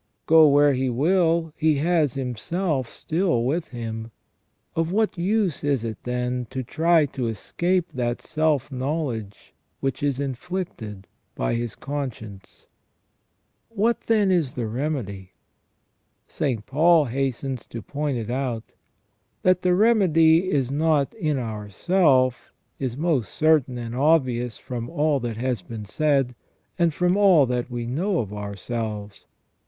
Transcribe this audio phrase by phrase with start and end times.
[0.25, 4.09] Go where he will, he has himself still with him.
[4.75, 10.19] Of what use is it, then, to try to escape that self knowledge which is
[10.19, 12.65] inflicted by his conscience?"
[13.41, 15.33] * What, then, is the remedy?
[16.27, 16.65] St.
[16.65, 18.73] Paul hastens to point it out.
[19.43, 25.37] That the remedy is not in ourself is most certain and obvious from all that
[25.37, 26.33] has been said,
[26.79, 29.27] and from all that we know of ourselves.